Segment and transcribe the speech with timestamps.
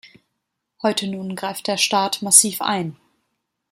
[0.81, 2.97] Heute nun greift der Staat massiv ein.